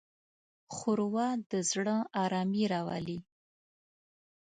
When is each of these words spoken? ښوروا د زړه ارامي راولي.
ښوروا 0.75 1.29
د 1.51 1.51
زړه 1.71 1.97
ارامي 2.23 2.63
راولي. 2.73 3.19